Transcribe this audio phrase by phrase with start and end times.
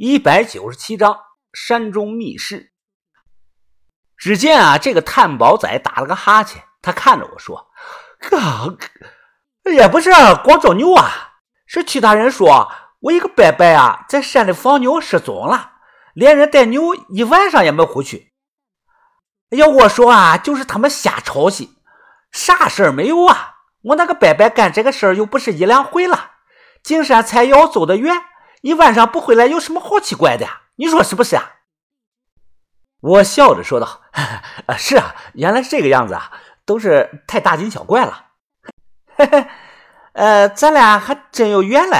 [0.00, 1.18] 一百九十七章
[1.52, 2.70] 山中密室。
[4.16, 7.68] 只见啊，这个探宝仔打了个哈欠，他看着我说
[8.22, 8.78] ：“哥，
[9.72, 10.12] 也不是
[10.44, 15.72] 光找牛啊，是其他人说我一个伯伯啊，在山里放牛失踪了，
[16.14, 18.32] 连人带牛一晚上也没回去。
[19.48, 21.76] 要我说啊，就是他们瞎抄袭，
[22.30, 23.56] 啥事儿没有啊。
[23.82, 26.34] 我那个伯伯干这个事儿又不是一两回了，
[26.84, 28.14] 进山采药走得远。”
[28.62, 30.46] 你晚上不回来有什么好奇怪的？
[30.76, 31.56] 你说是不是啊？
[33.00, 34.02] 我笑着说道
[34.76, 36.32] ：“是啊，原来是这个样子啊，
[36.64, 38.26] 都是太大惊小怪了。
[39.14, 39.46] 嘿嘿，
[40.14, 41.98] 呃，咱俩还真有缘嘞。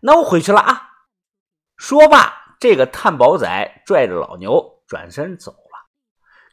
[0.00, 0.88] 那我回去了啊。”
[1.76, 5.90] 说罢，这个探宝仔拽着老牛转身走了。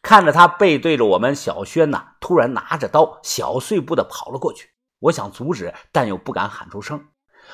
[0.01, 4.71] 看着他背对着我们，小轩呢，突然拿着刀小碎步的跑了过去。
[4.99, 7.07] 我想阻止，但又不敢喊出声。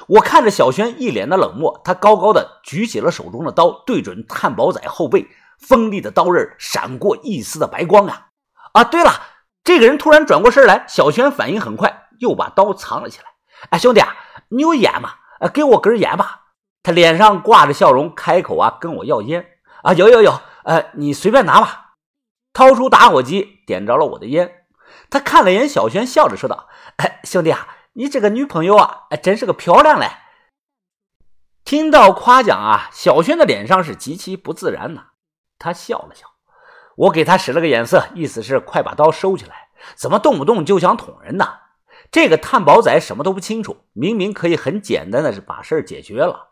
[0.08, 5.28] 我看着小轩一脸的冷漠，他高高的举起了手中的刀，对准探宝仔后背，
[5.60, 8.28] 锋利的刀刃闪过一丝的白光啊！
[8.74, 9.12] 啊，对了，
[9.64, 13.26] 这个人突然转过身来，小轩反应很快，又把刀藏了起来。
[13.70, 14.16] 哎，兄弟啊，
[14.50, 15.12] 你有烟吗？
[15.40, 16.42] 呃，给我根烟吧。
[16.82, 19.46] 他脸上挂着笑容，开口啊跟我要烟
[19.84, 21.94] 啊，有有有，呃，你随便拿吧。
[22.52, 24.66] 掏出打火机，点着了我的烟。
[25.10, 30.08] 他看了眼小轩，笑着说道：“哎，兄弟啊。”你这个女朋友啊，真是个漂亮嘞！
[31.64, 35.08] 听到夸奖啊，小轩的脸上是极其不自然呐。
[35.60, 36.28] 他笑了笑，
[36.96, 39.70] 我给他使了个眼色，意思是快把刀收起来。
[39.96, 41.60] 怎么动不动就想捅人呢？
[42.12, 46.50] 这个探宝仔什么都不清楚，明明可以很简单的是把事儿解决了。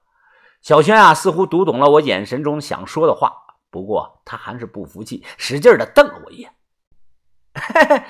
[0.61, 3.33] 小轩啊，似乎读懂了我眼神中想说的话，
[3.71, 6.53] 不过他还是不服气，使劲的瞪了我一眼。
[7.55, 8.03] 嘿嘿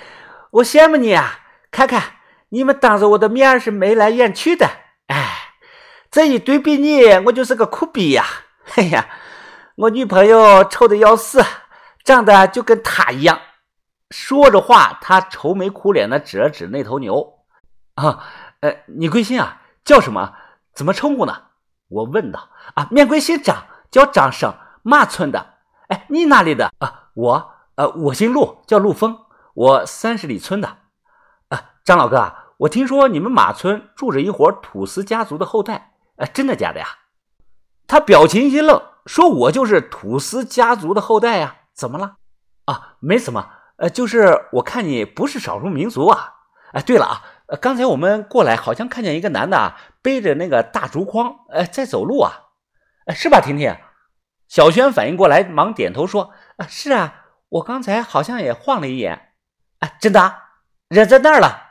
[0.51, 1.39] 我羡慕你啊，
[1.71, 2.17] 看看。
[2.53, 4.69] 你们当着我的面是眉来眼去的，
[5.07, 5.53] 哎，
[6.11, 8.25] 这一对比你，我就是个苦逼呀！
[8.75, 9.07] 哎呀，
[9.75, 11.43] 我女朋友丑的要死，
[12.03, 13.39] 长得就跟她一样。
[14.09, 17.39] 说着话，他愁眉苦脸的指了指那头牛。
[17.95, 18.25] 啊，
[18.59, 19.61] 呃，你贵姓啊？
[19.85, 20.33] 叫什么？
[20.75, 21.33] 怎么称呼呢？
[21.87, 22.49] 我问道。
[22.75, 25.53] 啊，免贵姓张，叫张生，马村的。
[25.87, 26.69] 哎，你哪里的？
[26.79, 29.17] 啊，我，呃，我姓陆，叫陆峰，
[29.53, 30.77] 我三十里村的。
[31.47, 32.33] 啊，张老哥。
[32.61, 36.85] 我听说你们马村住着一伙土司家族的后代，呃，真的假的呀？
[37.87, 42.17] 他表情一愣，说：“我就是土司家族的后代呀，怎么了？
[42.65, 46.35] 啊，没什么，呃，就是我看你不是少数民族啊。
[46.73, 47.23] 哎，对了啊，
[47.59, 52.31] 刚才我们过来好像看见一个男的啊背着那个大竹筐，呃，在走路啊，
[53.07, 53.75] 哎，是吧，婷婷？”
[54.47, 59.33] 小轩反应过来，忙点头说：“啊，是啊，我刚才好像也晃了一眼，
[59.79, 60.35] 哎，真的，
[60.89, 61.69] 人在那儿了。”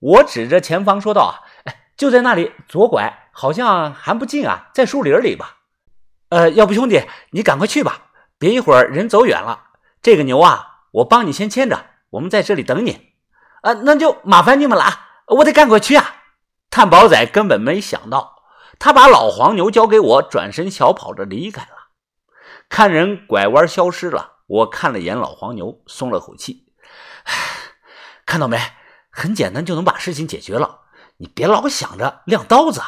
[0.00, 5.58] 我指着前方说道：“啊，哎，就在那里，左拐，好像还不近啊，在树林里吧？
[6.30, 9.64] 呃，要不兄弟，你赶快去吧，别一会儿人走远了。
[10.00, 13.12] 这个牛啊，我帮你先牵着，我们在这里等你。
[13.62, 16.16] 啊，那就麻烦你们了啊，我得赶快去啊。”
[16.70, 18.44] 探宝仔根本没想到，
[18.78, 21.68] 他把老黄牛交给我，转身小跑着离开了。
[22.68, 26.68] 看人拐弯消失了，我看了眼老黄牛，松了口气。
[27.24, 27.34] 唉，
[28.24, 28.56] 看到没？
[29.10, 30.80] 很简单就能把事情解决了，
[31.16, 32.80] 你别老想着亮刀子。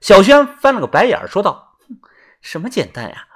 [0.00, 1.78] 小轩翻了个白眼，说道
[2.40, 3.28] ：“什么简单呀？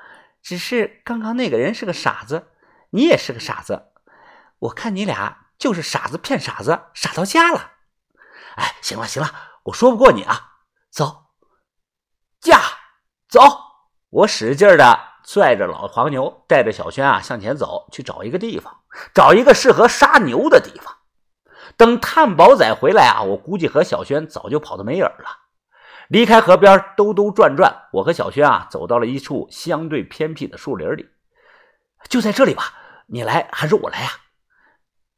[0.42, 2.48] 只是刚刚那个人是个傻子，
[2.90, 3.92] 你也是个傻子。
[4.58, 7.72] 我看你俩就是傻子骗傻子，傻到家了。
[8.56, 9.32] 哎，行了行了，
[9.64, 10.58] 我说不过你啊。
[10.90, 11.26] 走，
[12.40, 12.60] 驾，
[13.28, 13.40] 走！
[14.08, 18.80] 我使劲的拽着老黄牛，带着小轩啊向前走去找一个地方，
[19.14, 20.89] 找一个适合杀牛的地方。”
[21.80, 25.38] 等探宝仔回来啊，我估计和小轩早就跑得没影了。
[26.08, 31.08] 离开河边兜兜转转，我和小轩啊走到了一处相对偏僻的树林里。
[32.10, 32.74] 就在这里吧，
[33.06, 34.10] 你来还是我来呀？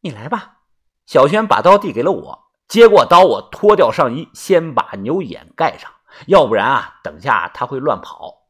[0.02, 0.58] 你来吧。
[1.04, 5.90] 小轩把刀递给了我，接过刀，我脱掉上衣，先把牛眼盖上，
[6.28, 8.44] 要不然啊，等下他会乱跑。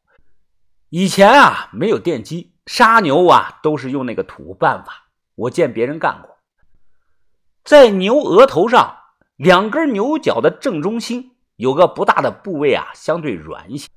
[0.91, 6.32] 以前啊，没有电击杀牛啊，都是用那个土办法，我见别人干过。
[7.65, 8.97] 在牛额头上，
[9.37, 13.89] 两根牛角的正中心有个不大的部位啊，相对软一些。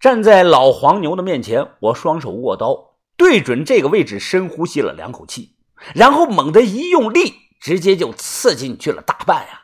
[0.00, 5.54] 站在老黄牛的面前，我双手握刀，对准这个位置，深呼吸了两口气，
[5.94, 9.62] 然后猛地一用力，直接就刺进去了大半呀！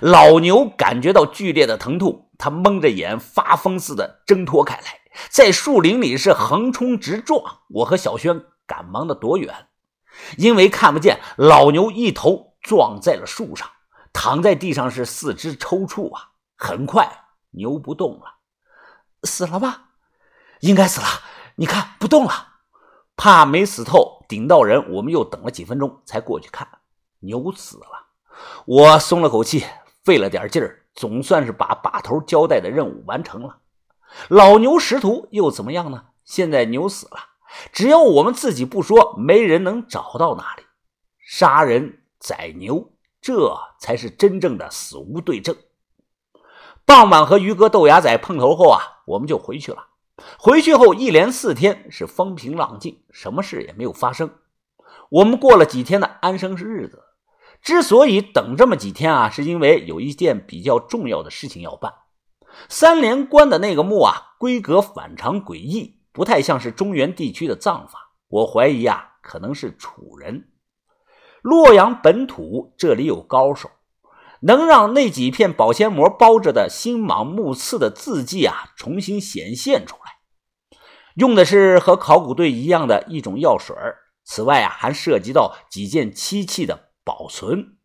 [0.00, 7.58] 老牛感觉到剧烈的疼痛，他蒙着眼，发疯似的挣脱开来，在树林里是横冲直撞。
[7.70, 9.66] 我和小轩赶忙的躲远，
[10.38, 12.53] 因为看不见老牛一头。
[12.64, 13.70] 撞在了树上，
[14.10, 16.30] 躺在地上是四肢抽搐啊！
[16.56, 18.38] 很快牛不动了，
[19.24, 19.90] 死了吧？
[20.60, 21.06] 应该死了，
[21.56, 22.54] 你看不动了。
[23.16, 26.66] 怕没死透，顶到人，我们又等了几分钟才过去看，
[27.20, 27.86] 牛死了。
[28.64, 29.66] 我松了口气，
[30.02, 33.58] 费了点劲儿，总算是把把头交代的任务完成了。
[34.28, 36.06] 老牛识途又怎么样呢？
[36.24, 37.18] 现在牛死了，
[37.72, 40.64] 只要我们自己不说，没人能找到哪里。
[41.18, 42.90] 杀人宰牛，
[43.20, 45.54] 这才是真正的死无对证。
[46.86, 49.88] 傍晚和于哥豆芽仔碰头后啊，我们就回去了。
[50.38, 54.30] 回去后一连四天是风平浪静，什么事也没有发生。
[55.10, 57.02] 我们过了几天的安生日子。
[57.60, 61.92] 之所以等这么几天啊，是因为有一件比较重要的事情要办。
[62.70, 68.14] 三连关的那个墓啊，规格反常诡异，不太像是中原地区的葬法。
[68.28, 70.48] 我怀疑啊，可能是楚人。
[71.44, 73.70] 洛阳本土这里有高手，
[74.40, 80.14] 能让那几片保鲜膜包着的星芒木刺的字迹啊，重新显现出来。
[81.16, 83.76] 用的是和考古队一样的一种药水
[84.24, 86.88] 此外啊，还涉及到几件漆器的。
[87.06, 87.76] 保存，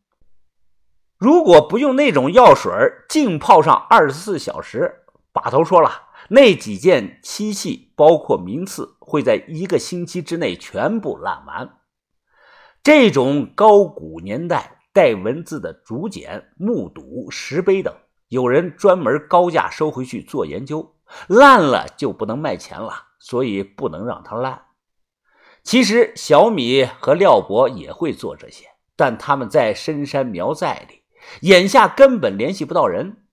[1.18, 2.72] 如果不用那种药水
[3.10, 5.04] 浸泡上二十四小时，
[5.34, 11.79] 把头说了，那几件漆器，包括名次，会在一个星期之内全部烂完。
[12.84, 17.94] 这种高古年代带文字的竹简、木牍、石碑等，
[18.30, 20.96] 有人专门高价收回去做研究，
[21.28, 24.62] 烂了就不能卖钱了，所以不能让它烂。
[25.62, 28.66] 其实小米和廖博也会做这些。
[28.96, 31.04] 但他们在深山苗寨里，
[31.48, 33.24] 眼下根本联系不到人。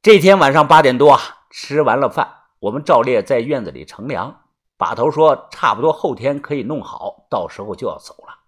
[0.00, 1.20] 这天晚上八点多啊，
[1.50, 4.42] 吃完了饭，我们照例在院子里乘凉。
[4.76, 8.45] 把头说差不多后天可以弄好，到时候就要走了。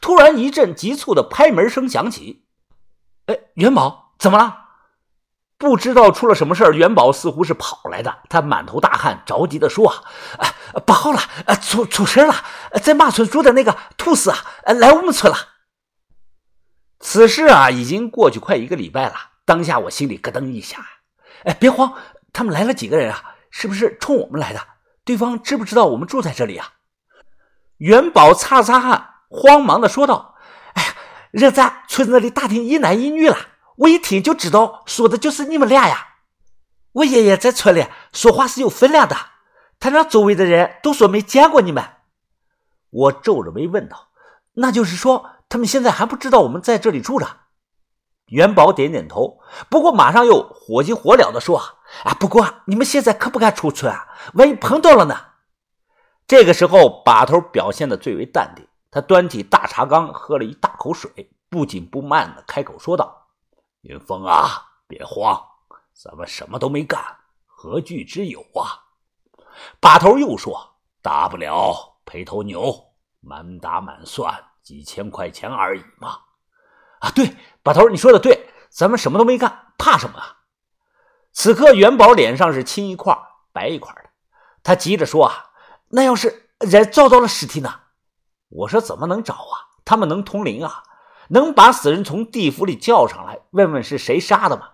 [0.00, 2.44] 突然一阵急促的拍门声响起，
[3.26, 4.64] 哎，元宝怎么了？
[5.56, 9.90] 不知道出了什么事元宝似乎是跑来的，他满头大汗，着急的说
[10.38, 10.54] ：“啊，
[10.86, 11.20] 不好了，
[11.60, 12.34] 出出事了，
[12.80, 15.36] 在马村住的那个兔死啊，来我们村了。”
[17.00, 19.14] 此事啊，已经过去快一个礼拜了。
[19.44, 20.86] 当下我心里咯噔一下。
[21.44, 21.94] 哎，别慌，
[22.32, 23.34] 他们来了几个人啊？
[23.50, 24.60] 是不是冲我们来的？
[25.04, 26.74] 对方知不知道我们住在这里啊？
[27.78, 30.34] 元宝擦擦汗，慌忙的说道
[30.74, 30.94] ：“哎呀，
[31.30, 33.36] 人在村子里打听一男一女了。
[33.76, 36.08] 我一听就知道，说的就是你们俩呀。
[36.92, 39.16] 我爷爷在村里说话是有分量的，
[39.78, 41.84] 他让周围的人都说没见过你们。”
[42.90, 44.08] 我皱着眉问道
[44.54, 47.26] ：“那就是说？”他们现在还不知道我们在这里住着。
[48.26, 49.40] 元宝点点头，
[49.70, 51.58] 不过马上又火急火燎地说
[52.04, 55.16] ：“啊，不过你们现在可不敢出村啊，万一碰到了呢？”
[56.28, 63.26] 这个时候，把头表现的最为淡定，他端起大茶缸喝了一大口水，不紧不慢的开口说道
[63.82, 65.40] ：“云峰啊，别慌，
[65.92, 67.02] 咱们什么都没干，
[67.46, 68.84] 何惧之有啊？”
[69.80, 76.18] 把头又说：“大不了赔头牛，满打满算。”几千块钱而已嘛！
[76.98, 80.40] 啊，对，把头，你说的对，咱们什么都没干，怕什么啊？
[81.32, 83.18] 此刻元宝脸上是青一块
[83.50, 84.10] 白一块的，
[84.62, 85.52] 他急着说：“啊，
[85.88, 87.80] 那要是人找到了尸体呢？”
[88.48, 89.78] 我说：“怎么能找啊？
[89.84, 90.82] 他们能通灵啊，
[91.28, 94.68] 能把死人从地府里叫上来，问问是谁杀的吗？”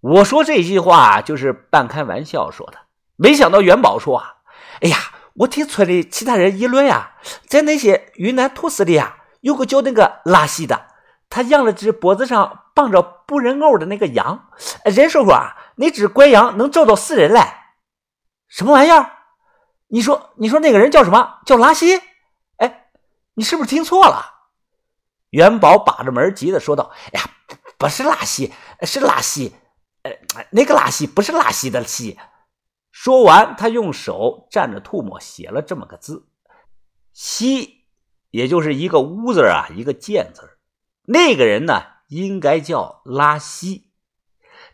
[0.00, 2.78] 我说这句话就是半开玩笑说的，
[3.16, 4.34] 没想到元宝说：“啊，
[4.80, 4.96] 哎呀。”
[5.38, 7.14] 我听村里其他人议论呀，
[7.48, 10.86] 在那些云南土司里啊，有个叫那个拉西的，
[11.28, 14.46] 他养了只脖子上绑着布人偶的那个羊。
[14.84, 17.72] 人说说啊，那只怪羊能找到死人来。
[18.46, 19.10] 什么玩意儿？
[19.88, 21.40] 你说，你说那个人叫什么？
[21.44, 22.00] 叫拉西？
[23.34, 24.32] 你是不是听错了？
[25.30, 27.30] 元宝把着门急的说道：“哎呀，
[27.76, 29.54] 不是拉西，是拉西。
[30.02, 30.12] 呃，
[30.50, 32.18] 那个拉西不是拉西的西。”
[32.92, 36.28] 说完，他用手蘸着唾沫写了这么个字
[37.12, 37.86] ：“西”，
[38.30, 40.58] 也就是一个“乌”字啊，一个“贱”字。
[41.06, 43.90] 那个人呢，应该叫拉西。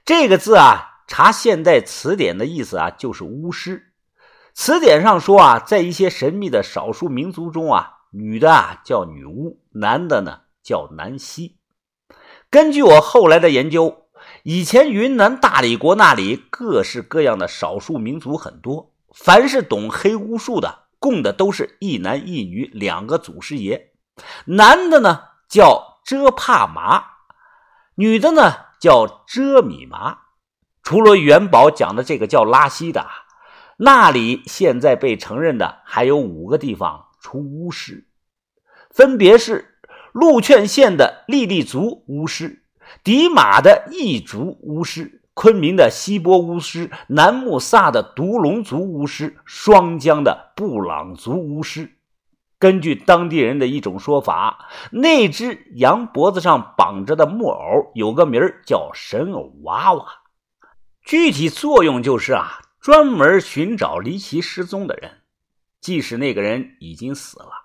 [0.04, 3.94] 这个字啊，查现代词典的意思啊，就是巫师。
[4.52, 11.58] 词典上说啊，在一些神秘的少数民族中啊，女的啊叫女巫，男的呢叫男西。
[12.50, 13.96] 根据我后来的研究。
[14.42, 23.92] 以前云南大理国那里各式各样的少数民族很多，凡是懂黑巫术的，供的都是一男一女两个祖师爷。
[24.44, 27.02] 男的呢叫遮帕麻，
[27.94, 30.18] 女的呢叫遮米麻。
[30.82, 33.06] 除了元宝讲的这个叫拉稀的，
[33.78, 38.06] 那里现在被承认的还有五个地方出巫师，
[38.90, 39.78] 分别是
[40.12, 42.64] 鹿劝县的莉莉族巫师。
[43.04, 51.92] 迪马的异族巫师，昆明的锡钵巫师、南木萨的独龙族巫师、双江的布朗族巫师。
[52.58, 60.04] 根据当地人的一种说法，那只羊脖子上绑着的木偶有个名叫神偶娃娃，
[61.02, 65.19] 具体作用就是啊，专门寻找离奇失踪的人，
[65.80, 67.59] 即使那个人已经死了。